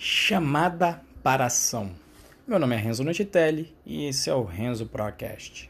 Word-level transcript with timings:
Chamada 0.00 1.02
para 1.24 1.46
ação. 1.46 1.90
Meu 2.46 2.56
nome 2.56 2.76
é 2.76 2.78
Renzo 2.78 3.02
Notitelli 3.02 3.74
e 3.84 4.06
esse 4.06 4.30
é 4.30 4.34
o 4.34 4.44
Renzo 4.44 4.86
Procast. 4.86 5.68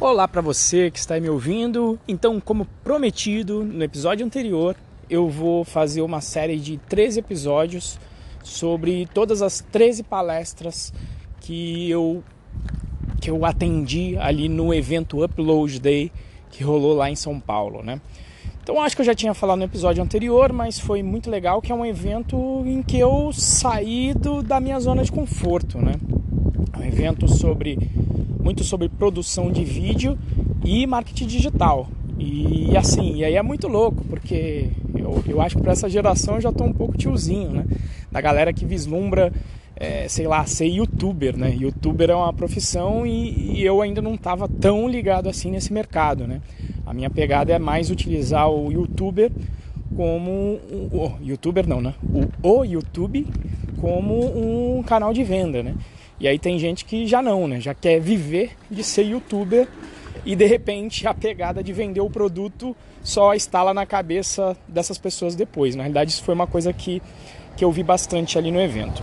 Olá 0.00 0.26
para 0.26 0.40
você 0.40 0.90
que 0.90 0.98
está 0.98 1.20
me 1.20 1.28
ouvindo. 1.28 2.00
Então, 2.08 2.40
como 2.40 2.64
prometido 2.82 3.62
no 3.62 3.84
episódio 3.84 4.24
anterior, 4.24 4.74
eu 5.10 5.28
vou 5.28 5.62
fazer 5.62 6.00
uma 6.00 6.22
série 6.22 6.58
de 6.58 6.78
13 6.78 7.18
episódios 7.18 8.00
sobre 8.42 9.06
todas 9.12 9.42
as 9.42 9.60
13 9.60 10.04
palestras 10.04 10.90
que 11.42 11.90
eu 11.90 12.24
que 13.20 13.30
eu 13.30 13.44
atendi 13.44 14.16
ali 14.18 14.48
no 14.48 14.72
evento 14.72 15.22
Upload 15.22 15.78
Day 15.78 16.10
que 16.52 16.62
rolou 16.62 16.94
lá 16.94 17.10
em 17.10 17.16
São 17.16 17.40
Paulo, 17.40 17.82
né? 17.82 18.00
Então 18.62 18.80
acho 18.80 18.94
que 18.94 19.02
eu 19.02 19.06
já 19.06 19.14
tinha 19.14 19.34
falado 19.34 19.58
no 19.58 19.64
episódio 19.64 20.00
anterior, 20.04 20.52
mas 20.52 20.78
foi 20.78 21.02
muito 21.02 21.28
legal 21.28 21.60
que 21.60 21.72
é 21.72 21.74
um 21.74 21.84
evento 21.84 22.62
em 22.64 22.80
que 22.80 22.96
eu 22.96 23.32
saí 23.32 24.14
do, 24.14 24.40
da 24.40 24.60
minha 24.60 24.78
zona 24.78 25.02
de 25.02 25.10
conforto, 25.10 25.78
né? 25.78 25.94
Um 26.78 26.84
evento 26.84 27.26
sobre 27.26 27.76
muito 28.40 28.62
sobre 28.62 28.88
produção 28.88 29.50
de 29.50 29.64
vídeo 29.64 30.16
e 30.64 30.86
marketing 30.86 31.26
digital. 31.26 31.88
E 32.18 32.76
assim, 32.76 33.16
e 33.16 33.24
aí 33.24 33.34
é 33.34 33.42
muito 33.42 33.66
louco, 33.66 34.04
porque 34.04 34.68
eu, 34.96 35.24
eu 35.26 35.40
acho 35.40 35.56
que 35.56 35.62
para 35.62 35.72
essa 35.72 35.88
geração 35.88 36.36
eu 36.36 36.40
já 36.40 36.52
tô 36.52 36.62
um 36.62 36.72
pouco 36.72 36.96
tiozinho, 36.96 37.50
né? 37.50 37.64
Da 38.12 38.20
galera 38.20 38.52
que 38.52 38.64
vislumbra 38.64 39.32
é, 39.82 40.06
sei 40.06 40.28
lá, 40.28 40.46
ser 40.46 40.66
youtuber, 40.66 41.36
né? 41.36 41.56
Youtuber 41.58 42.08
é 42.08 42.14
uma 42.14 42.32
profissão 42.32 43.04
e, 43.04 43.58
e, 43.58 43.64
eu 43.66 43.82
ainda 43.82 44.00
não 44.00 44.14
estava 44.14 44.48
tão 44.48 44.88
ligado 44.88 45.28
assim 45.28 45.50
nesse 45.50 45.72
mercado, 45.72 46.24
né? 46.24 46.40
A 46.86 46.94
minha 46.94 47.10
pegada 47.10 47.52
é 47.52 47.58
mais 47.58 47.90
utilizar 47.90 48.48
o 48.48 48.70
youtuber 48.70 49.32
como 49.96 50.30
o, 50.92 51.12
youtuber 51.20 51.66
não, 51.66 51.80
né? 51.80 51.94
O, 52.44 52.60
o 52.60 52.64
YouTube 52.64 53.26
como 53.80 54.78
um 54.78 54.84
canal 54.84 55.12
de 55.12 55.24
venda, 55.24 55.64
né? 55.64 55.74
E 56.20 56.28
aí 56.28 56.38
tem 56.38 56.60
gente 56.60 56.84
que 56.84 57.04
já 57.04 57.20
não, 57.20 57.48
né? 57.48 57.60
Já 57.60 57.74
quer 57.74 58.00
viver 58.00 58.52
de 58.70 58.84
ser 58.84 59.02
youtuber 59.02 59.66
e 60.24 60.36
de 60.36 60.46
repente 60.46 61.08
a 61.08 61.12
pegada 61.12 61.60
de 61.60 61.72
vender 61.72 62.00
o 62.00 62.08
produto 62.08 62.76
só 63.02 63.34
instala 63.34 63.74
na 63.74 63.84
cabeça 63.84 64.56
dessas 64.68 64.96
pessoas 64.96 65.34
depois. 65.34 65.74
Na 65.74 65.82
realidade, 65.82 66.12
isso 66.12 66.22
foi 66.22 66.34
uma 66.34 66.46
coisa 66.46 66.72
que, 66.72 67.02
que 67.56 67.64
eu 67.64 67.72
vi 67.72 67.82
bastante 67.82 68.38
ali 68.38 68.52
no 68.52 68.60
evento. 68.60 69.02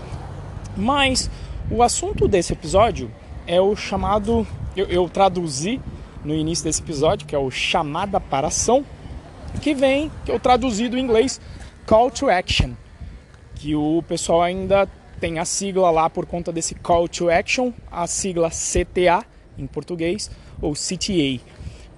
Mas 0.75 1.29
o 1.71 1.83
assunto 1.83 2.27
desse 2.27 2.53
episódio 2.53 3.11
é 3.45 3.59
o 3.59 3.75
chamado, 3.75 4.45
eu, 4.75 4.87
eu 4.87 5.09
traduzi 5.09 5.79
no 6.23 6.33
início 6.33 6.63
desse 6.63 6.81
episódio, 6.81 7.27
que 7.27 7.35
é 7.35 7.39
o 7.39 7.49
chamada 7.49 8.19
para 8.19 8.47
ação, 8.47 8.85
que 9.61 9.73
vem, 9.73 10.11
que 10.25 10.31
eu 10.31 10.39
traduzi 10.39 10.87
do 10.87 10.97
inglês 10.97 11.39
call 11.85 12.11
to 12.11 12.29
action, 12.29 12.71
que 13.55 13.75
o 13.75 14.03
pessoal 14.07 14.41
ainda 14.41 14.87
tem 15.19 15.39
a 15.39 15.45
sigla 15.45 15.89
lá 15.91 16.09
por 16.09 16.25
conta 16.25 16.51
desse 16.51 16.75
call 16.75 17.07
to 17.07 17.29
action, 17.29 17.71
a 17.91 18.07
sigla 18.07 18.49
CTA 18.49 19.25
em 19.57 19.67
português 19.67 20.29
ou 20.61 20.73
CTA, 20.73 21.41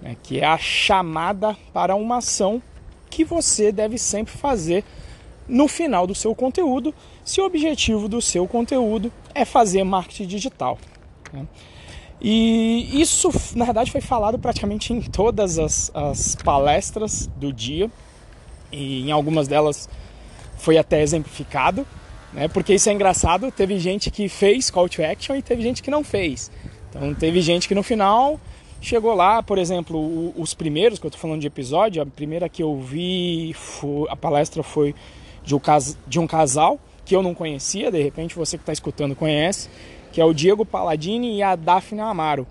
né, 0.02 0.16
que 0.24 0.40
é 0.40 0.46
a 0.46 0.58
chamada 0.58 1.56
para 1.74 1.96
uma 1.96 2.18
ação 2.18 2.62
que 3.10 3.24
você 3.24 3.72
deve 3.72 3.98
sempre 3.98 4.34
fazer 4.34 4.84
no 5.52 5.68
final 5.68 6.08
do 6.08 6.16
seu 6.16 6.34
conteúdo, 6.34 6.96
se 7.26 7.42
o 7.42 7.46
objetivo 7.46 8.08
do 8.08 8.22
seu 8.22 8.48
conteúdo 8.48 9.12
é 9.36 9.44
fazer 9.44 9.84
marketing 9.84 10.26
digital. 10.26 10.80
Né? 11.34 11.46
E 12.22 13.02
isso, 13.02 13.30
na 13.56 13.66
verdade, 13.66 13.92
foi 13.92 14.00
falado 14.00 14.40
praticamente 14.40 14.94
em 14.94 15.02
todas 15.02 15.60
as, 15.60 15.92
as 15.94 16.36
palestras 16.36 17.28
do 17.36 17.52
dia, 17.52 17.92
e 18.72 19.02
em 19.02 19.12
algumas 19.12 19.48
delas 19.48 19.90
foi 20.56 20.78
até 20.78 21.02
exemplificado, 21.02 21.86
né? 22.32 22.48
porque 22.48 22.74
isso 22.74 22.90
é 22.90 22.94
engraçado. 22.94 23.52
Teve 23.52 23.78
gente 23.78 24.10
que 24.10 24.30
fez 24.30 24.72
call 24.72 24.88
to 24.88 25.04
action 25.04 25.36
e 25.36 25.42
teve 25.42 25.62
gente 25.62 25.84
que 25.84 25.92
não 25.92 26.04
fez. 26.04 26.50
Então, 26.90 27.14
teve 27.14 27.42
gente 27.42 27.68
que 27.68 27.76
no 27.76 27.84
final 27.84 28.40
chegou 28.80 29.14
lá, 29.14 29.44
por 29.44 29.58
exemplo, 29.58 30.34
os 30.38 30.54
primeiros 30.54 30.98
que 30.98 31.06
eu 31.06 31.10
estou 31.10 31.20
falando 31.20 31.42
de 31.42 31.48
episódio, 31.48 32.02
a 32.02 32.06
primeira 32.06 32.48
que 32.48 32.64
eu 32.64 32.80
vi, 32.80 33.54
a 34.10 34.16
palestra 34.16 34.64
foi 34.64 34.96
de 35.44 36.20
um, 36.20 36.28
casal 36.28 36.80
que 37.04 37.16
eu 37.16 37.24
não 37.24 37.34
conhecia, 37.34 37.92
de 37.92 38.02
repente 38.02 38.36
você 38.36 38.58
que 38.58 38.64
está 38.64 38.74
escutando 38.74 39.16
conhece, 39.16 39.70
que 40.12 40.22
é 40.22 40.26
o 40.26 40.34
Diego 40.34 40.66
Palladini 40.66 41.36
e 41.36 41.44
a 41.44 41.56
Daphne 41.56 42.02
Amaro. 42.02 42.46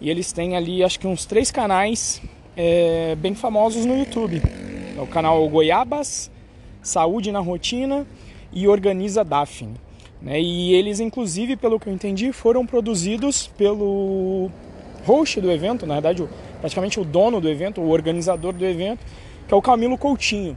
E 0.00 0.10
eles 0.10 0.32
têm 0.32 0.56
ali, 0.56 0.82
acho 0.82 0.98
que 0.98 1.06
uns 1.06 1.24
três 1.24 1.50
canais 1.50 2.20
é, 2.56 3.14
bem 3.16 3.34
famosos 3.34 3.84
no 3.84 3.96
YouTube. 3.96 4.42
É 4.96 5.00
o 5.00 5.06
canal 5.06 5.48
Goiabas, 5.48 6.30
Saúde 6.82 7.30
na 7.30 7.38
Rotina 7.38 8.06
e 8.52 8.66
Organiza 8.66 9.22
Daphne. 9.22 9.74
Né? 10.20 10.40
E 10.40 10.74
eles, 10.74 11.00
inclusive, 11.00 11.56
pelo 11.56 11.78
que 11.78 11.88
eu 11.88 11.92
entendi, 11.92 12.32
foram 12.32 12.66
produzidos 12.66 13.46
pelo 13.46 14.50
host 15.04 15.40
do 15.40 15.50
evento, 15.50 15.86
na 15.86 15.94
verdade, 15.94 16.26
praticamente 16.60 17.00
o 17.00 17.04
dono 17.04 17.40
do 17.40 17.48
evento, 17.48 17.80
o 17.80 17.90
organizador 17.90 18.52
do 18.52 18.64
evento, 18.64 19.04
que 19.46 19.54
é 19.54 19.56
o 19.56 19.62
Camilo 19.62 19.98
Coutinho 19.98 20.56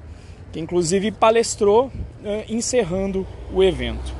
que 0.55 0.59
inclusive 0.61 1.11
palestrou 1.11 1.87
uh, 1.87 1.91
encerrando 2.47 3.27
o 3.53 3.61
evento. 3.61 4.15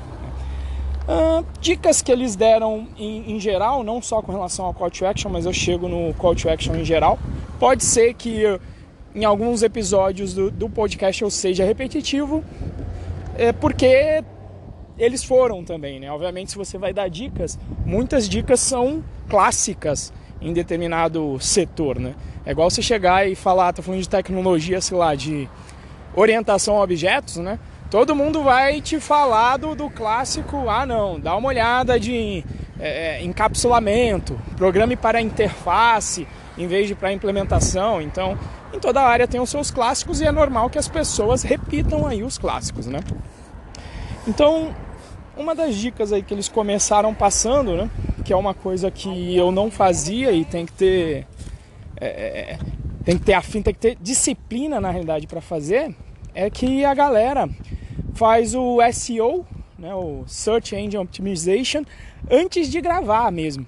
Uh, 1.08 1.46
dicas 1.62 2.02
que 2.02 2.12
eles 2.12 2.36
deram 2.36 2.90
em, 2.98 3.36
em, 3.36 3.40
geral, 3.40 3.86
não 3.86 4.02
só 4.02 4.22
com 4.22 4.34
relação 4.34 4.66
ao 4.66 4.74
call 4.74 4.92
to 4.92 5.06
action, 5.06 5.32
mas 5.32 5.46
eu 5.46 5.54
chego 5.54 5.88
no 5.88 6.14
call 6.16 6.36
to 6.36 6.50
action 6.50 6.76
em 6.76 6.84
geral. 6.84 7.18
Pode 7.58 7.86
ser 7.86 8.16
que 8.16 8.44
em 9.16 9.24
alguns 9.24 9.64
episódios 9.64 10.34
do, 10.34 10.52
do, 10.52 10.70
podcast 10.70 11.22
eu 11.22 11.32
seja 11.32 11.64
repetitivo, 11.64 12.44
é 13.38 13.54
porque 13.54 14.22
eles 14.98 15.24
foram 15.24 15.64
também, 15.64 16.02
né? 16.02 16.12
Obviamente, 16.12 16.52
se 16.52 16.58
você 16.58 16.78
vai 16.78 16.92
dar 16.92 17.08
dicas, 17.08 17.58
muitas 17.86 18.28
dicas 18.28 18.60
são 18.60 19.02
clássicas 19.30 20.12
em 20.42 20.52
determinado 20.52 21.40
setor, 21.40 21.98
né? 21.98 22.14
É 22.46 22.52
igual 22.52 22.70
você 22.70 22.82
chegar 22.82 23.26
e 23.26 23.36
falar, 23.36 23.72
tô 23.72 23.82
falando 23.82 24.02
de 24.02 24.10
tecnologia, 24.10 24.82
sei 24.82 24.98
lá, 24.98 25.16
de 25.16 25.48
orientação 26.16 26.78
a 26.78 26.84
objetos, 26.84 27.38
né? 27.38 27.60
Todo 27.90 28.16
mundo 28.16 28.44
vai 28.44 28.82
te 28.82 29.00
falar 29.00 29.58
do, 29.58 29.76
do 29.76 29.90
clássico, 29.90 30.70
ah 30.70 30.86
não, 30.86 31.20
dá 31.20 31.36
uma 31.36 31.48
olhada 31.48 32.00
de 32.00 32.44
é, 32.80 33.20
é 33.20 33.24
encapsulamento, 33.24 34.40
programe 34.58 34.96
para 34.96 35.22
interface 35.22 36.28
em 36.58 36.68
vez 36.68 36.88
de 36.88 36.96
para 36.96 37.14
implementação. 37.14 38.02
Então, 38.02 38.38
em 38.74 38.80
toda 38.80 39.02
área 39.02 39.28
tem 39.28 39.40
os 39.40 39.50
seus 39.50 39.70
clássicos 39.72 40.20
e 40.20 40.26
é 40.26 40.32
normal 40.32 40.70
que 40.70 40.78
as 40.78 40.88
pessoas 40.88 41.44
repitam 41.44 42.08
aí 42.08 42.24
os 42.24 42.38
clássicos, 42.38 42.88
né? 42.88 43.00
Então, 44.28 44.74
uma 45.38 45.54
das 45.54 45.76
dicas 45.76 46.12
aí 46.12 46.24
que 46.24 46.34
eles 46.34 46.50
começaram 46.50 47.14
passando, 47.14 47.76
né? 47.76 47.90
Que 48.24 48.34
é 48.34 48.36
uma 48.36 48.54
coisa 48.54 48.90
que 48.90 49.36
eu 49.36 49.52
não 49.52 49.70
fazia 49.70 50.32
e 50.32 50.44
tem 50.44 50.66
que 50.66 50.74
ter 50.74 51.28
é, 52.00 52.08
é 52.08 52.60
tem 53.06 53.20
que 53.20 53.24
ter 53.24 53.34
afim, 53.34 53.62
tem 53.62 53.74
que 53.74 53.80
ter 53.80 53.98
disciplina 54.02 54.82
na 54.82 54.90
realidade 54.90 55.28
para 55.28 55.40
fazer, 55.40 55.96
é 56.36 56.50
que 56.50 56.84
a 56.84 56.94
galera 56.94 57.50
faz 58.14 58.54
o 58.54 58.78
SEO, 58.92 59.46
né, 59.80 59.96
o 59.96 60.24
Search 60.28 60.76
Engine 60.76 60.98
Optimization, 60.98 61.84
antes 62.30 62.70
de 62.70 62.82
gravar 62.82 63.32
mesmo. 63.32 63.66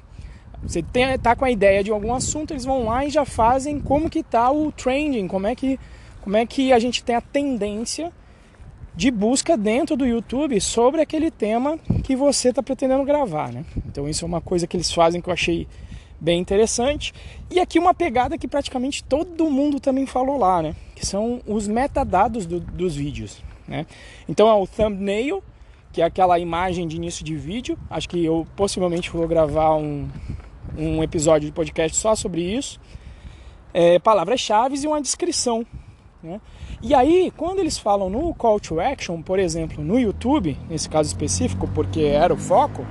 Você 0.61 0.83
tem, 0.83 1.17
tá 1.17 1.35
com 1.35 1.45
a 1.45 1.51
ideia 1.51 1.83
de 1.83 1.91
algum 1.91 2.13
assunto, 2.13 2.51
eles 2.51 2.65
vão 2.65 2.85
lá 2.85 3.05
e 3.05 3.09
já 3.09 3.23
fazem 3.23 3.79
como 3.79 4.09
que 4.09 4.21
tá 4.21 4.51
o 4.51 4.71
trending, 4.71 5.27
como 5.27 5.47
é 5.47 5.55
que, 5.55 5.79
como 6.21 6.35
é 6.35 6.45
que 6.45 6.73
a 6.73 6.79
gente 6.79 7.03
tem 7.03 7.15
a 7.15 7.21
tendência 7.21 8.11
de 8.95 9.11
busca 9.11 9.55
dentro 9.55 9.95
do 9.95 10.05
YouTube 10.05 10.59
sobre 10.59 11.01
aquele 11.01 11.29
tema 11.29 11.77
que 12.03 12.15
você 12.15 12.49
está 12.49 12.63
pretendendo 12.63 13.03
gravar, 13.03 13.53
né? 13.53 13.63
Então 13.85 14.09
isso 14.09 14.25
é 14.25 14.27
uma 14.27 14.41
coisa 14.41 14.65
que 14.65 14.75
eles 14.75 14.91
fazem 14.91 15.21
que 15.21 15.29
eu 15.29 15.33
achei 15.33 15.67
bem 16.19 16.39
interessante. 16.39 17.13
E 17.49 17.59
aqui 17.59 17.79
uma 17.79 17.93
pegada 17.93 18.37
que 18.37 18.47
praticamente 18.47 19.03
todo 19.03 19.49
mundo 19.49 19.79
também 19.79 20.05
falou 20.05 20.37
lá, 20.37 20.61
né? 20.61 20.75
Que 20.95 21.05
são 21.05 21.41
os 21.45 21.67
metadados 21.67 22.45
do, 22.45 22.59
dos 22.59 22.95
vídeos, 22.95 23.43
né? 23.67 23.85
Então 24.27 24.49
é 24.49 24.53
o 24.53 24.67
thumbnail, 24.67 25.43
que 25.91 26.01
é 26.01 26.05
aquela 26.05 26.37
imagem 26.39 26.87
de 26.87 26.95
início 26.95 27.23
de 27.23 27.35
vídeo. 27.35 27.77
Acho 27.89 28.09
que 28.09 28.23
eu 28.23 28.45
possivelmente 28.55 29.09
vou 29.09 29.27
gravar 29.27 29.75
um, 29.75 30.07
um 30.77 31.03
episódio 31.03 31.47
de 31.47 31.53
podcast 31.53 31.97
só 31.97 32.15
sobre 32.15 32.41
isso. 32.41 32.79
É, 33.73 33.99
palavras-chave 33.99 34.77
e 34.77 34.87
uma 34.87 35.01
descrição. 35.01 35.65
Né? 36.21 36.41
E 36.81 36.93
aí, 36.93 37.31
quando 37.35 37.59
eles 37.59 37.77
falam 37.77 38.09
no 38.09 38.33
call 38.33 38.59
to 38.59 38.79
action, 38.79 39.21
por 39.21 39.39
exemplo, 39.39 39.83
no 39.83 39.99
YouTube, 39.99 40.57
nesse 40.69 40.89
caso 40.89 41.09
específico, 41.09 41.67
porque 41.73 42.01
era 42.01 42.33
o 42.33 42.37
foco, 42.37 42.85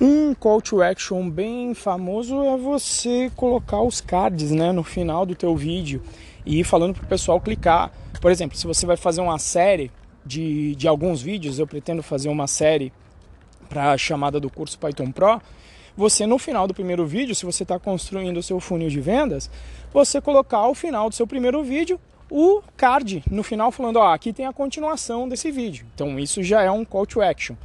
um 0.00 0.32
call 0.32 0.62
to 0.62 0.80
action 0.80 1.28
bem 1.28 1.74
famoso 1.74 2.42
é 2.44 2.56
você 2.56 3.30
colocar 3.34 3.82
os 3.82 4.00
cards 4.00 4.52
né, 4.52 4.70
no 4.70 4.84
final 4.84 5.26
do 5.26 5.34
teu 5.34 5.56
vídeo 5.56 6.00
e 6.46 6.60
ir 6.60 6.64
falando 6.64 6.94
para 6.94 7.04
o 7.04 7.08
pessoal 7.08 7.40
clicar. 7.40 7.90
Por 8.20 8.30
exemplo, 8.30 8.56
se 8.56 8.66
você 8.66 8.86
vai 8.86 8.96
fazer 8.96 9.20
uma 9.20 9.38
série 9.38 9.90
de, 10.24 10.76
de 10.76 10.86
alguns 10.86 11.20
vídeos, 11.20 11.58
eu 11.58 11.66
pretendo 11.66 12.02
fazer 12.02 12.28
uma 12.28 12.46
série 12.46 12.92
para 13.68 13.92
a 13.92 13.98
chamada 13.98 14.38
do 14.38 14.48
curso 14.48 14.78
Python 14.78 15.10
Pro, 15.10 15.42
você 15.96 16.26
no 16.26 16.38
final 16.38 16.68
do 16.68 16.74
primeiro 16.74 17.04
vídeo, 17.04 17.34
se 17.34 17.44
você 17.44 17.64
está 17.64 17.76
construindo 17.78 18.36
o 18.36 18.42
seu 18.42 18.60
funil 18.60 18.88
de 18.88 19.00
vendas, 19.00 19.50
você 19.92 20.20
colocar 20.20 20.58
ao 20.58 20.74
final 20.74 21.08
do 21.08 21.14
seu 21.14 21.26
primeiro 21.26 21.62
vídeo 21.64 22.00
o 22.30 22.62
card 22.76 23.24
no 23.30 23.42
final 23.42 23.72
falando, 23.72 23.96
ó, 23.96 24.12
aqui 24.12 24.32
tem 24.32 24.46
a 24.46 24.52
continuação 24.52 25.28
desse 25.28 25.50
vídeo. 25.50 25.86
Então 25.94 26.18
isso 26.20 26.40
já 26.42 26.62
é 26.62 26.70
um 26.70 26.84
call 26.84 27.04
to 27.04 27.20
action. 27.20 27.56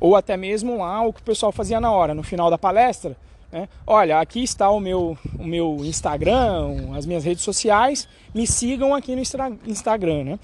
Ou 0.00 0.16
até 0.16 0.36
mesmo 0.36 0.78
lá 0.78 1.02
o 1.02 1.12
que 1.12 1.20
o 1.20 1.24
pessoal 1.24 1.52
fazia 1.52 1.80
na 1.80 1.90
hora, 1.90 2.14
no 2.14 2.22
final 2.22 2.50
da 2.50 2.58
palestra, 2.58 3.16
né? 3.50 3.68
Olha, 3.86 4.20
aqui 4.20 4.42
está 4.42 4.70
o 4.70 4.80
meu, 4.80 5.16
o 5.38 5.44
meu 5.44 5.76
Instagram, 5.80 6.94
as 6.96 7.06
minhas 7.06 7.24
redes 7.24 7.42
sociais, 7.42 8.08
me 8.34 8.46
sigam 8.46 8.94
aqui 8.94 9.14
no 9.14 9.22
Instagram, 9.66 10.24
né? 10.24 10.38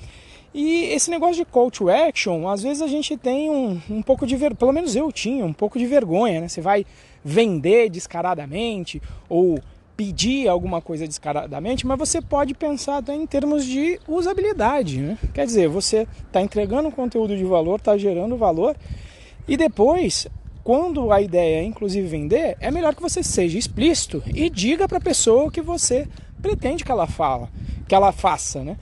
E 0.54 0.84
esse 0.84 1.10
negócio 1.10 1.36
de 1.36 1.44
call 1.46 1.70
to 1.70 1.88
action, 1.88 2.46
às 2.48 2.62
vezes 2.62 2.82
a 2.82 2.86
gente 2.86 3.16
tem 3.16 3.50
um, 3.50 3.80
um 3.88 4.02
pouco 4.02 4.26
de 4.26 4.36
ver, 4.36 4.54
pelo 4.54 4.72
menos 4.72 4.94
eu 4.94 5.10
tinha 5.10 5.44
um 5.44 5.52
pouco 5.52 5.78
de 5.78 5.86
vergonha, 5.86 6.42
né? 6.42 6.48
Você 6.48 6.60
vai 6.60 6.84
vender 7.24 7.88
descaradamente 7.88 9.00
ou 9.28 9.58
pedir 9.96 10.48
alguma 10.48 10.80
coisa 10.80 11.06
descaradamente, 11.06 11.86
mas 11.86 11.98
você 11.98 12.20
pode 12.20 12.54
pensar 12.54 12.98
até 12.98 13.14
em 13.14 13.26
termos 13.26 13.64
de 13.64 13.98
usabilidade, 14.06 14.98
né? 14.98 15.18
Quer 15.32 15.46
dizer, 15.46 15.68
você 15.68 16.06
está 16.26 16.42
entregando 16.42 16.90
conteúdo 16.90 17.36
de 17.36 17.44
valor, 17.44 17.78
está 17.78 17.96
gerando 17.96 18.36
valor 18.36 18.76
e 19.46 19.56
depois 19.56 20.28
quando 20.62 21.10
a 21.10 21.20
ideia 21.20 21.60
é 21.60 21.64
inclusive 21.64 22.06
vender, 22.06 22.56
é 22.60 22.70
melhor 22.70 22.94
que 22.94 23.02
você 23.02 23.20
seja 23.22 23.58
explícito 23.58 24.22
e 24.32 24.48
diga 24.48 24.86
para 24.86 24.98
a 24.98 25.00
pessoa 25.00 25.42
o 25.44 25.50
que 25.50 25.60
você 25.60 26.06
pretende 26.40 26.84
que 26.84 26.92
ela 26.92 27.06
fala, 27.06 27.50
que 27.88 27.94
ela 27.94 28.12
faça, 28.12 28.62
né? 28.62 28.76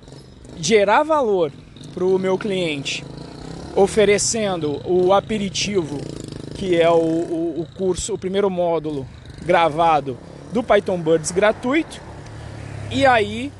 gerar 0.56 1.02
valor 1.02 1.52
para 1.92 2.04
o 2.04 2.18
meu 2.18 2.38
cliente 2.38 3.04
oferecendo 3.76 4.80
o 4.84 5.12
aperitivo, 5.12 5.98
que 6.56 6.80
é 6.80 6.88
o, 6.88 6.94
o, 6.94 7.60
o 7.60 7.66
curso, 7.76 8.14
o 8.14 8.18
primeiro 8.18 8.48
módulo 8.48 9.06
gravado 9.44 10.16
do 10.52 10.62
Python 10.62 10.98
Birds 10.98 11.30
gratuito. 11.30 12.00
E 12.90 13.04
aí 13.04 13.52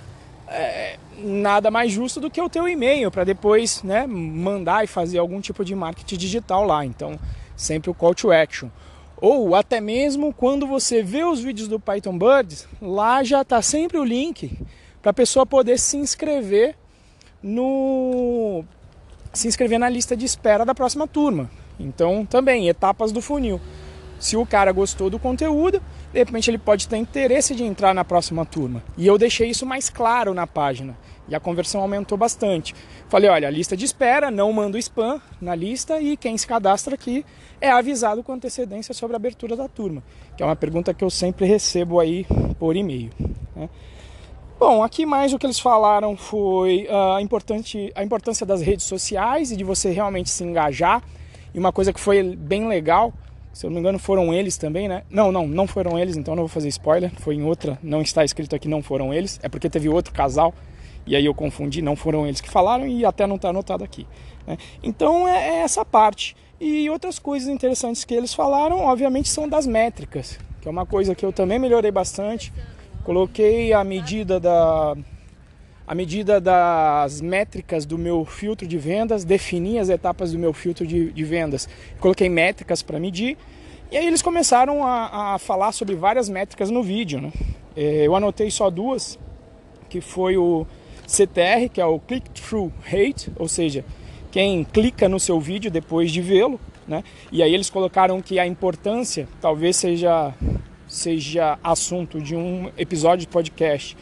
é, 0.49 0.84
nada 1.19 1.71
mais 1.71 1.93
justo 1.93 2.21
do 2.21 2.31
que 2.31 2.41
o 2.41 2.49
teu 2.49 2.69
e-mail 2.69 3.11
para 3.11 3.25
depois 3.25 3.83
né, 3.83 4.07
mandar 4.07 4.85
e 4.85 4.87
fazer 4.87 5.19
algum 5.19 5.41
tipo 5.41 5.65
de 5.65 5.75
marketing 5.75 6.17
digital 6.17 6.65
lá. 6.65 6.85
Então, 6.85 7.19
sempre 7.57 7.91
o 7.91 7.95
call 7.95 8.15
to 8.15 8.33
action. 8.33 8.69
Ou 9.17 9.55
até 9.55 9.81
mesmo 9.81 10.33
quando 10.33 10.67
você 10.67 11.03
vê 11.03 11.25
os 11.25 11.41
vídeos 11.41 11.69
do 11.69 11.81
Python 11.81 12.19
Birds, 12.19 12.69
lá 12.81 13.23
já 13.23 13.43
está 13.43 13.63
sempre 13.63 13.99
o 13.99 14.05
link 14.05 14.59
para 15.01 15.11
a 15.11 15.15
pessoa 15.15 15.47
poder 15.47 15.79
se 15.79 15.97
inscrever 15.97 16.75
no 17.43 18.65
se 19.33 19.49
inscrever 19.49 19.79
na 19.79 19.89
lista 19.89 20.17
de 20.17 20.25
espera 20.25 20.65
da 20.65 20.75
próxima 20.75 21.07
turma. 21.07 21.51
Então, 21.79 22.25
também 22.25 22.69
etapas 22.69 23.13
do 23.13 23.21
funil. 23.21 23.61
Se 24.19 24.37
o 24.37 24.47
cara 24.47 24.73
gostou 24.73 25.11
do 25.11 25.19
conteúdo, 25.19 25.83
de 26.15 26.21
repente 26.21 26.49
ele 26.49 26.59
pode 26.59 26.87
ter 26.87 26.97
interesse 26.97 27.57
de 27.57 27.65
entrar 27.65 27.93
na 27.93 28.05
próxima 28.05 28.47
turma. 28.47 28.85
E 28.97 29.05
eu 29.05 29.19
deixei 29.19 29.51
isso 29.51 29.67
mais 29.67 29.91
claro 29.91 30.33
na 30.33 30.47
página. 30.47 30.97
E 31.29 31.35
a 31.35 31.41
conversão 31.41 31.81
aumentou 31.81 32.17
bastante. 32.17 32.73
Falei, 33.09 33.29
olha, 33.29 33.49
a 33.49 33.51
lista 33.51 33.77
de 33.77 33.85
espera, 33.85 34.31
não 34.31 34.53
manda 34.53 34.77
o 34.77 34.79
spam 34.79 35.21
na 35.41 35.57
lista 35.57 36.01
e 36.01 36.17
quem 36.17 36.39
se 36.39 36.47
cadastra 36.47 36.95
aqui 36.95 37.27
é 37.61 37.69
avisado 37.69 38.23
com 38.23 38.33
antecedência 38.33 38.95
sobre 38.95 39.17
a 39.17 39.19
abertura 39.19 39.57
da 39.57 39.67
turma. 39.67 40.05
Que 40.37 40.45
é 40.45 40.47
uma 40.47 40.55
pergunta 40.55 40.95
que 40.95 41.03
eu 41.03 41.11
sempre 41.11 41.47
recebo 41.47 41.99
aí 41.99 42.25
por 42.61 42.77
e-mail. 42.77 43.11
Né? 43.57 43.69
Bom, 44.57 44.85
aqui 44.85 45.05
mais 45.05 45.33
o 45.33 45.39
que 45.39 45.47
eles 45.47 45.59
falaram 45.59 46.17
foi 46.17 46.87
uh, 46.89 47.19
importante, 47.19 47.91
a 47.93 48.05
importância 48.05 48.47
das 48.47 48.63
redes 48.63 48.85
sociais 48.85 49.51
e 49.51 49.57
de 49.57 49.65
você 49.65 49.91
realmente 49.91 50.31
se 50.31 50.45
engajar. 50.45 51.03
E 51.53 51.59
uma 51.59 51.73
coisa 51.73 51.93
que 51.93 51.99
foi 51.99 52.37
bem 52.37 52.69
legal 52.69 53.13
se 53.55 53.65
eu 53.65 53.71
não 53.71 53.77
me 53.77 53.81
engano, 53.81 54.01
foram 54.01 54.35
eles 54.35 54.59
também, 54.59 54.89
né? 54.89 55.05
Não, 55.09 55.31
não, 55.31 55.47
não 55.47 55.67
foram 55.67 55.97
eles, 55.97 56.17
então 56.17 56.35
não 56.35 56.43
vou 56.43 56.49
fazer 56.49 56.69
spoiler. 56.69 57.13
Foi 57.21 57.37
em 57.37 57.45
outra, 57.45 57.79
não 57.81 58.03
está 58.03 58.25
escrito 58.25 58.55
aqui, 58.55 58.67
não 58.67 58.83
foram 58.83 59.15
eles. 59.15 59.39
É 59.45 59.49
porque 59.49 59.71
teve 59.71 59.89
outro 59.89 60.13
casal 60.13 60.53
e 61.07 61.15
aí 61.15 61.25
eu 61.25 61.33
confundi, 61.33 61.81
não 61.81 61.95
foram 61.95 62.27
eles 62.27 62.41
que 62.41 62.51
falaram 62.51 62.87
e 62.87 63.05
até 63.05 63.27
não 63.27 63.37
está 63.37 63.51
anotado 63.51 63.85
aqui. 63.85 64.07
Né? 64.45 64.59
Então 64.83 65.29
é, 65.29 65.51
é 65.51 65.55
essa 65.61 65.85
parte. 65.85 66.37
E 66.61 66.91
outras 66.91 67.19
coisas 67.19 67.49
interessantes 67.49 68.05
que 68.05 68.13
eles 68.13 68.35
falaram, 68.35 68.81
obviamente, 68.81 69.29
são 69.29 69.49
das 69.49 69.67
métricas, 69.67 70.39
que 70.61 70.67
é 70.67 70.71
uma 70.71 70.85
coisa 70.85 71.15
que 71.15 71.25
eu 71.25 71.33
também 71.33 71.59
melhorei 71.59 71.93
bastante. 71.93 72.53
Coloquei 73.05 73.73
a 73.73 73.85
medida 73.85 74.41
da 74.41 74.97
a 75.87 75.95
medida 75.95 76.41
das 76.41 77.21
métricas 77.21 77.85
do 77.85 77.99
meu 77.99 78.25
filtro 78.25 78.67
de 78.67 78.79
vendas, 78.79 79.25
defini 79.25 79.79
as 79.79 79.89
etapas 79.89 80.33
do 80.33 80.39
meu 80.39 80.53
filtro 80.53 80.87
de, 80.87 81.13
de 81.13 81.25
vendas, 81.25 81.69
coloquei 82.01 82.29
métricas 82.29 82.83
para 82.83 82.99
medir, 82.99 83.37
e 83.91 83.97
aí 83.97 84.07
eles 84.07 84.23
começaram 84.23 84.85
a, 84.85 85.35
a, 85.35 85.39
falar 85.39 85.73
sobre 85.73 85.95
várias 85.95 86.29
métricas 86.29 86.71
no 86.71 86.83
vídeo. 86.83 87.21
Né? 87.21 87.33
É, 87.77 88.07
eu 88.07 88.17
anotei 88.17 88.51
só 88.51 88.71
duas, 88.71 89.19
que 89.89 90.01
foi 90.01 90.37
o 90.37 90.67
CTR, 91.07 91.69
que 91.73 91.81
é 91.81 91.87
o 91.87 92.01
Click-Through 92.01 92.73
Rate, 92.83 93.31
ou 93.37 93.47
seja, 93.47 93.85
quem 94.33 94.65
clica 94.65 95.09
no 95.09 95.21
seu 95.21 95.39
vídeo 95.39 95.71
depois 95.71 96.11
de 96.11 96.21
vê-lo, 96.21 96.59
né? 96.89 97.05
E 97.31 97.43
aí 97.43 97.55
eles 97.55 97.71
colocaram 97.71 98.21
que 98.21 98.39
a 98.39 98.47
importância 98.47 99.29
talvez 99.41 99.77
seja 99.77 100.35
seja 100.89 101.59
assunto 101.63 102.21
de 102.21 102.37
um 102.37 102.71
episódio 102.77 103.27
de 103.27 103.29
podcast 103.29 103.97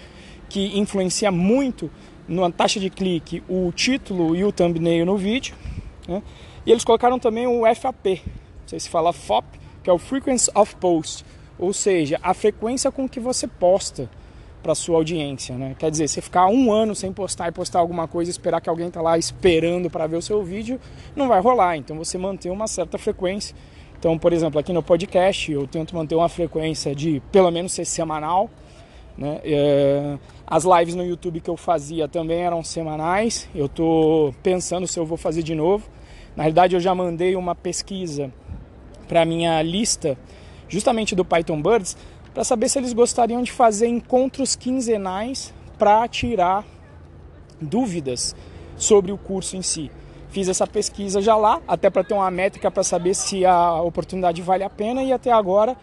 que 0.52 0.78
influencia 0.78 1.30
muito 1.32 1.90
na 2.28 2.50
taxa 2.50 2.78
de 2.78 2.90
clique 2.90 3.42
o 3.48 3.72
título 3.72 4.36
e 4.36 4.44
o 4.44 4.52
thumbnail 4.52 5.06
no 5.06 5.16
vídeo. 5.16 5.54
Né? 6.06 6.22
E 6.66 6.70
eles 6.70 6.84
colocaram 6.84 7.18
também 7.18 7.46
o 7.46 7.62
FAP, 7.74 8.06
não 8.06 8.68
sei 8.68 8.78
se 8.78 8.90
fala 8.90 9.14
FOP, 9.14 9.46
que 9.82 9.88
é 9.88 9.92
o 9.92 9.96
Frequency 9.96 10.50
of 10.54 10.76
Post, 10.76 11.24
ou 11.58 11.72
seja, 11.72 12.20
a 12.22 12.34
frequência 12.34 12.92
com 12.92 13.08
que 13.08 13.18
você 13.18 13.48
posta 13.48 14.10
para 14.62 14.74
sua 14.74 14.96
audiência, 14.96 15.56
né? 15.56 15.74
Quer 15.76 15.90
dizer, 15.90 16.06
você 16.06 16.20
ficar 16.20 16.46
um 16.46 16.70
ano 16.70 16.94
sem 16.94 17.12
postar 17.12 17.48
e 17.48 17.52
postar 17.52 17.78
alguma 17.78 18.06
coisa, 18.06 18.30
esperar 18.30 18.60
que 18.60 18.68
alguém 18.68 18.90
tá 18.90 19.00
lá 19.00 19.16
esperando 19.16 19.88
para 19.88 20.06
ver 20.06 20.16
o 20.16 20.22
seu 20.22 20.44
vídeo, 20.44 20.78
não 21.16 21.28
vai 21.28 21.40
rolar. 21.40 21.78
Então 21.78 21.96
você 21.96 22.18
manter 22.18 22.50
uma 22.50 22.66
certa 22.66 22.98
frequência. 22.98 23.56
Então, 23.98 24.18
por 24.18 24.34
exemplo, 24.34 24.60
aqui 24.60 24.72
no 24.72 24.82
podcast 24.82 25.50
eu 25.50 25.66
tento 25.66 25.96
manter 25.96 26.14
uma 26.14 26.28
frequência 26.28 26.94
de 26.94 27.22
pelo 27.32 27.50
menos 27.50 27.72
ser 27.72 27.86
semanal, 27.86 28.50
né? 29.16 29.40
É, 29.44 30.18
as 30.46 30.64
lives 30.64 30.94
no 30.94 31.04
YouTube 31.04 31.40
que 31.40 31.50
eu 31.50 31.56
fazia 31.56 32.08
também 32.08 32.40
eram 32.40 32.62
semanais. 32.62 33.48
Eu 33.54 33.66
estou 33.66 34.34
pensando 34.42 34.86
se 34.86 34.98
eu 34.98 35.06
vou 35.06 35.16
fazer 35.16 35.42
de 35.42 35.54
novo. 35.54 35.88
Na 36.36 36.44
realidade, 36.44 36.74
eu 36.74 36.80
já 36.80 36.94
mandei 36.94 37.36
uma 37.36 37.54
pesquisa 37.54 38.32
para 39.06 39.24
minha 39.24 39.60
lista, 39.62 40.16
justamente 40.68 41.14
do 41.14 41.24
Python 41.24 41.60
Birds, 41.60 41.96
para 42.32 42.44
saber 42.44 42.68
se 42.68 42.78
eles 42.78 42.92
gostariam 42.92 43.42
de 43.42 43.52
fazer 43.52 43.86
encontros 43.86 44.56
quinzenais 44.56 45.52
para 45.78 46.06
tirar 46.08 46.64
dúvidas 47.60 48.34
sobre 48.76 49.12
o 49.12 49.18
curso 49.18 49.56
em 49.56 49.62
si. 49.62 49.90
Fiz 50.30 50.48
essa 50.48 50.66
pesquisa 50.66 51.20
já 51.20 51.36
lá, 51.36 51.60
até 51.68 51.90
para 51.90 52.02
ter 52.02 52.14
uma 52.14 52.30
métrica 52.30 52.70
para 52.70 52.82
saber 52.82 53.14
se 53.14 53.44
a 53.44 53.82
oportunidade 53.82 54.40
vale 54.40 54.64
a 54.64 54.70
pena 54.70 55.02
e 55.02 55.12
até 55.12 55.30
agora 55.30 55.76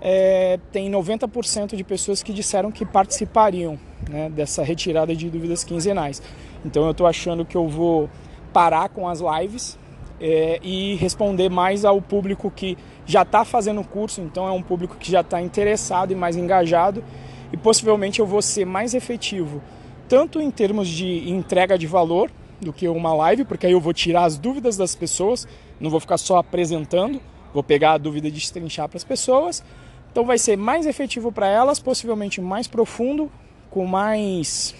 é, 0.00 0.58
tem 0.72 0.90
90% 0.90 1.76
de 1.76 1.84
pessoas 1.84 2.22
que 2.22 2.32
disseram 2.32 2.70
que 2.70 2.84
participariam 2.84 3.78
né, 4.10 4.28
dessa 4.28 4.62
retirada 4.62 5.14
de 5.14 5.28
dúvidas 5.30 5.64
quinzenais. 5.64 6.22
Então 6.64 6.84
eu 6.84 6.90
estou 6.90 7.06
achando 7.06 7.44
que 7.44 7.56
eu 7.56 7.68
vou 7.68 8.10
parar 8.52 8.88
com 8.88 9.08
as 9.08 9.20
lives 9.20 9.78
é, 10.20 10.58
e 10.62 10.94
responder 10.96 11.48
mais 11.48 11.84
ao 11.84 12.00
público 12.00 12.50
que 12.50 12.76
já 13.04 13.22
está 13.22 13.44
fazendo 13.44 13.80
o 13.80 13.84
curso, 13.84 14.20
então 14.20 14.48
é 14.48 14.50
um 14.50 14.62
público 14.62 14.96
que 14.96 15.10
já 15.10 15.20
está 15.20 15.40
interessado 15.40 16.12
e 16.12 16.14
mais 16.14 16.36
engajado 16.36 17.04
e 17.52 17.56
possivelmente 17.56 18.18
eu 18.18 18.26
vou 18.26 18.42
ser 18.42 18.64
mais 18.64 18.94
efetivo 18.94 19.62
tanto 20.08 20.40
em 20.40 20.50
termos 20.50 20.88
de 20.88 21.28
entrega 21.28 21.76
de 21.76 21.86
valor 21.86 22.30
do 22.60 22.72
que 22.72 22.88
uma 22.88 23.14
live, 23.14 23.44
porque 23.44 23.66
aí 23.66 23.72
eu 23.72 23.80
vou 23.80 23.92
tirar 23.92 24.24
as 24.24 24.38
dúvidas 24.38 24.76
das 24.76 24.94
pessoas, 24.94 25.46
não 25.80 25.90
vou 25.90 26.00
ficar 26.00 26.16
só 26.16 26.38
apresentando, 26.38 27.20
vou 27.56 27.62
pegar 27.62 27.92
a 27.92 27.98
dúvida 27.98 28.28
e 28.28 28.30
destrinchar 28.30 28.86
para 28.86 28.98
as 28.98 29.04
pessoas. 29.04 29.64
Então 30.12 30.26
vai 30.26 30.36
ser 30.36 30.58
mais 30.58 30.84
efetivo 30.86 31.32
para 31.32 31.48
elas, 31.48 31.80
possivelmente 31.80 32.38
mais 32.38 32.66
profundo, 32.66 33.32
com 33.70 33.86
mais 33.86 34.74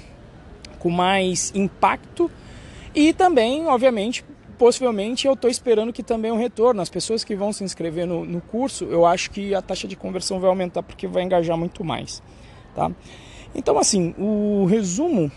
com 0.79 0.91
mais 0.91 1.53
impacto 1.55 2.31
e 2.95 3.15
também, 3.15 3.67
obviamente, 3.67 4.23
possivelmente 4.59 5.27
eu 5.27 5.33
estou 5.33 5.51
esperando 5.51 5.91
que 5.93 6.03
também 6.03 6.31
um 6.31 6.37
retorno. 6.37 6.83
As 6.83 6.91
pessoas 6.91 7.25
que 7.25 7.35
vão 7.35 7.51
se 7.51 7.65
inscrever 7.65 8.07
no, 8.07 8.27
no 8.27 8.43
curso, 8.43 8.85
eu 8.85 9.07
acho 9.07 9.31
que 9.31 9.55
a 9.55 9.63
taxa 9.63 9.89
de 9.89 9.97
conversão 9.97 10.39
vai 10.39 10.51
aumentar 10.51 10.83
porque 10.83 11.07
vai 11.07 11.23
engajar 11.23 11.57
muito 11.57 11.83
mais. 11.83 12.23
Tá? 12.75 12.91
Então, 13.55 13.79
assim, 13.79 14.15
o 14.19 14.67
resumo 14.67 15.33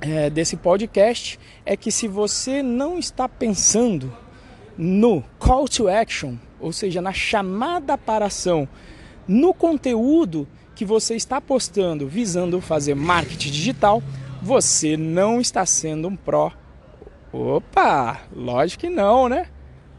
é, 0.00 0.28
desse 0.30 0.56
podcast 0.56 1.38
é 1.64 1.76
que 1.76 1.92
se 1.92 2.08
você 2.08 2.60
não 2.60 2.98
está 2.98 3.28
pensando 3.28 4.12
no 4.76 5.22
call 5.38 5.68
to 5.68 5.88
action, 5.88 6.34
ou 6.60 6.72
seja, 6.72 7.00
na 7.00 7.12
chamada 7.12 7.96
para 7.96 8.26
ação, 8.26 8.68
no 9.26 9.54
conteúdo 9.54 10.46
que 10.74 10.84
você 10.84 11.14
está 11.14 11.40
postando 11.40 12.06
visando 12.06 12.60
fazer 12.60 12.94
marketing 12.94 13.50
digital, 13.50 14.02
você 14.42 14.96
não 14.96 15.40
está 15.40 15.64
sendo 15.64 16.08
um 16.08 16.16
pró. 16.16 16.52
Opa, 17.32 18.20
lógico 18.34 18.82
que 18.82 18.90
não, 18.90 19.28
né? 19.28 19.46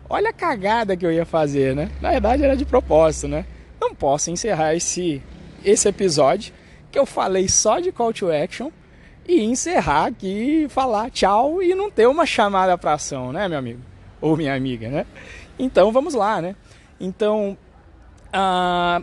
Olha 0.10 0.30
a 0.30 0.34
cagada 0.34 0.96
que 0.96 1.06
eu 1.06 1.12
ia 1.12 1.26
fazer, 1.26 1.76
né? 1.76 1.92
Na 2.02 2.12
verdade 2.12 2.44
era 2.44 2.56
de 2.56 2.66
propósito, 2.66 3.28
né? 3.28 3.46
Não 3.82 3.94
posso 3.94 4.32
encerrar 4.32 4.76
esse 4.76 5.22
esse 5.66 5.88
episódio 5.88 6.54
que 6.92 6.98
eu 6.98 7.06
falei 7.06 7.50
só 7.50 7.80
de 7.80 7.92
call 7.92 8.14
to 8.14 8.32
action 8.32 8.70
e 9.28 9.44
encerrar 9.44 10.06
aqui, 10.06 10.68
falar 10.70 11.12
tchau 11.12 11.62
e 11.62 11.76
não 11.76 11.92
ter 11.92 12.08
uma 12.08 12.26
chamada 12.26 12.78
para 12.78 12.94
ação, 12.94 13.34
né, 13.34 13.48
meu 13.50 13.60
amigo? 13.60 13.82
Ou 14.22 14.36
minha 14.36 14.56
amiga, 14.56 14.90
né? 14.90 15.06
Então 15.60 15.92
vamos 15.92 16.14
lá, 16.14 16.42
né? 16.42 16.56
Então, 17.00 17.58
ah, 18.32 19.02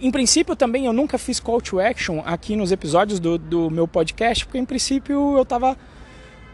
em 0.00 0.10
princípio 0.10 0.56
também 0.56 0.86
eu 0.86 0.92
nunca 0.92 1.18
fiz 1.18 1.40
call 1.40 1.60
to 1.60 1.80
action 1.80 2.22
aqui 2.24 2.56
nos 2.56 2.72
episódios 2.72 3.20
do, 3.20 3.38
do 3.38 3.70
meu 3.70 3.86
podcast, 3.86 4.44
porque 4.44 4.58
em 4.58 4.64
princípio 4.64 5.36
eu 5.36 5.44
tava, 5.44 5.76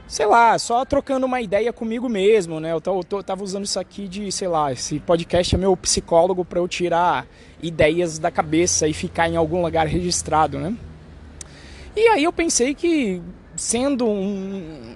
sei 0.06 0.26
lá, 0.26 0.58
só 0.58 0.84
trocando 0.84 1.26
uma 1.26 1.40
ideia 1.40 1.72
comigo 1.72 2.08
mesmo, 2.08 2.60
né? 2.60 2.72
Eu, 2.72 2.80
tô, 2.80 3.00
eu 3.10 3.22
tava 3.22 3.42
usando 3.42 3.64
isso 3.64 3.80
aqui 3.80 4.08
de, 4.08 4.30
sei 4.30 4.48
lá, 4.48 4.72
esse 4.72 4.98
podcast 5.00 5.54
é 5.54 5.58
meu 5.58 5.76
psicólogo 5.76 6.44
para 6.44 6.58
eu 6.58 6.68
tirar 6.68 7.26
ideias 7.62 8.18
da 8.18 8.30
cabeça 8.30 8.86
e 8.86 8.92
ficar 8.92 9.28
em 9.28 9.36
algum 9.36 9.62
lugar 9.62 9.86
registrado, 9.86 10.58
né? 10.58 10.74
E 11.96 12.08
aí 12.08 12.24
eu 12.24 12.32
pensei 12.32 12.74
que 12.74 13.20
sendo 13.56 14.06
um 14.06 14.94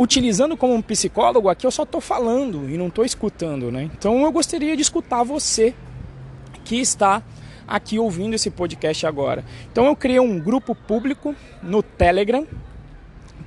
utilizando 0.00 0.56
como 0.56 0.72
um 0.72 0.80
psicólogo 0.80 1.50
aqui 1.50 1.66
eu 1.66 1.70
só 1.70 1.82
estou 1.82 2.00
falando 2.00 2.70
e 2.70 2.78
não 2.78 2.86
estou 2.86 3.04
escutando, 3.04 3.70
né? 3.70 3.90
Então 3.92 4.22
eu 4.22 4.32
gostaria 4.32 4.74
de 4.74 4.80
escutar 4.80 5.22
você 5.22 5.74
que 6.64 6.76
está 6.76 7.22
aqui 7.68 7.98
ouvindo 7.98 8.32
esse 8.32 8.50
podcast 8.50 9.06
agora. 9.06 9.44
Então 9.70 9.84
eu 9.84 9.94
criei 9.94 10.18
um 10.18 10.40
grupo 10.40 10.74
público 10.74 11.36
no 11.62 11.82
Telegram 11.82 12.46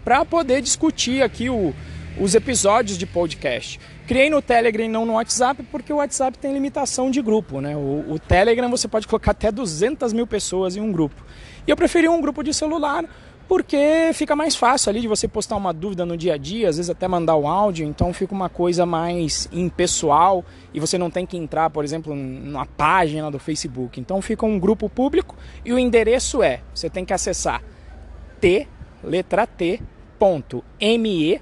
para 0.05 0.23
poder 0.23 0.61
discutir 0.61 1.23
aqui 1.23 1.49
o, 1.49 1.73
os 2.19 2.35
episódios 2.35 2.99
de 2.99 3.07
podcast. 3.07 3.79
Criei 4.05 4.29
no 4.29 4.39
Telegram 4.39 4.85
e 4.85 4.89
não 4.89 5.07
no 5.07 5.13
WhatsApp, 5.13 5.63
porque 5.71 5.91
o 5.91 5.95
WhatsApp 5.95 6.37
tem 6.37 6.53
limitação 6.53 7.09
de 7.09 7.19
grupo, 7.19 7.61
né? 7.61 7.75
O, 7.75 8.05
o 8.11 8.19
Telegram 8.19 8.69
você 8.69 8.87
pode 8.87 9.07
colocar 9.07 9.31
até 9.31 9.51
200 9.51 10.13
mil 10.13 10.27
pessoas 10.27 10.75
em 10.75 10.81
um 10.81 10.91
grupo. 10.91 11.25
E 11.65 11.71
eu 11.71 11.75
preferi 11.75 12.07
um 12.07 12.21
grupo 12.21 12.43
de 12.43 12.53
celular 12.53 13.05
porque 13.53 14.09
fica 14.15 14.35
mais 14.35 14.55
fácil 14.55 14.89
ali 14.89 14.99
de 14.99 15.07
você 15.07 15.27
postar 15.27 15.57
uma 15.57 15.71
dúvida 15.71 16.07
no 16.07 16.17
dia 16.17 16.33
a 16.33 16.37
dia, 16.37 16.67
às 16.67 16.77
vezes 16.77 16.89
até 16.89 17.07
mandar 17.07 17.35
o 17.35 17.47
áudio, 17.47 17.85
então 17.85 18.11
fica 18.11 18.33
uma 18.33 18.49
coisa 18.49 18.83
mais 18.83 19.47
impessoal 19.51 20.43
e 20.73 20.79
você 20.79 20.97
não 20.97 21.11
tem 21.11 21.23
que 21.23 21.37
entrar, 21.37 21.69
por 21.69 21.83
exemplo, 21.83 22.15
na 22.15 22.65
página 22.65 23.29
do 23.29 23.37
Facebook. 23.37 23.99
Então 23.99 24.23
fica 24.23 24.43
um 24.43 24.57
grupo 24.57 24.89
público 24.89 25.37
e 25.63 25.71
o 25.71 25.77
endereço 25.77 26.41
é, 26.41 26.61
você 26.73 26.89
tem 26.89 27.05
que 27.05 27.13
acessar 27.13 27.61
t, 28.41 28.67
letra 29.03 29.45
t, 29.45 29.79
ponto, 30.17 30.63
me, 30.81 31.39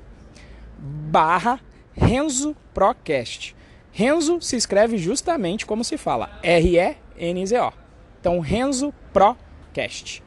barra 0.77 1.61
Renzo 1.93 2.53
Procast. 2.73 3.55
Renzo 3.89 4.41
se 4.41 4.57
escreve 4.57 4.97
justamente 4.97 5.65
como 5.65 5.81
se 5.81 5.97
fala, 5.97 6.29
R-E-N-Z-O. 6.43 7.71
Então 8.19 8.41
Renzo 8.41 8.93
Procast 9.13 9.51
cast. 9.73 10.21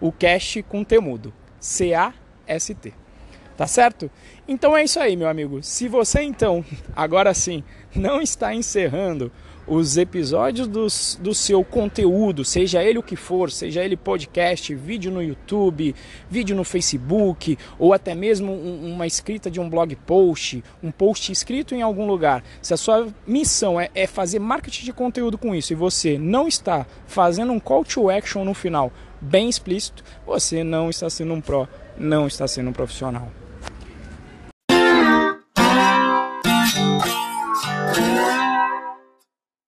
O 0.00 0.12
cast 0.12 0.62
com 0.62 0.84
temudo. 0.84 1.32
C-A-S-T. 1.60 2.92
Tá 3.56 3.66
certo? 3.66 4.08
Então 4.46 4.76
é 4.76 4.84
isso 4.84 5.00
aí, 5.00 5.16
meu 5.16 5.28
amigo. 5.28 5.62
Se 5.62 5.88
você 5.88 6.22
então, 6.22 6.64
agora 6.94 7.34
sim, 7.34 7.64
não 7.94 8.22
está 8.22 8.54
encerrando 8.54 9.32
os 9.68 9.96
episódios 9.96 10.66
dos, 10.66 11.18
do 11.20 11.34
seu 11.34 11.62
conteúdo, 11.62 12.44
seja 12.44 12.82
ele 12.82 12.98
o 12.98 13.02
que 13.02 13.16
for, 13.16 13.50
seja 13.50 13.84
ele 13.84 13.96
podcast, 13.96 14.74
vídeo 14.74 15.12
no 15.12 15.22
YouTube, 15.22 15.94
vídeo 16.30 16.56
no 16.56 16.64
Facebook, 16.64 17.58
ou 17.78 17.92
até 17.92 18.14
mesmo 18.14 18.52
um, 18.52 18.94
uma 18.94 19.06
escrita 19.06 19.50
de 19.50 19.60
um 19.60 19.68
blog 19.68 19.94
post, 20.06 20.64
um 20.82 20.90
post 20.90 21.30
escrito 21.30 21.74
em 21.74 21.82
algum 21.82 22.06
lugar. 22.06 22.42
Se 22.62 22.72
a 22.72 22.76
sua 22.76 23.08
missão 23.26 23.78
é, 23.78 23.90
é 23.94 24.06
fazer 24.06 24.38
marketing 24.38 24.86
de 24.86 24.92
conteúdo 24.92 25.36
com 25.36 25.54
isso 25.54 25.72
e 25.72 25.76
você 25.76 26.18
não 26.18 26.48
está 26.48 26.86
fazendo 27.06 27.52
um 27.52 27.60
call 27.60 27.84
to 27.84 28.08
action 28.08 28.44
no 28.44 28.54
final 28.54 28.90
bem 29.20 29.48
explícito, 29.48 30.04
você 30.26 30.62
não 30.62 30.90
está 30.90 31.08
sendo 31.08 31.34
um 31.34 31.40
pró, 31.40 31.66
não 31.96 32.26
está 32.26 32.46
sendo 32.46 32.70
um 32.70 32.72
profissional. 32.72 33.30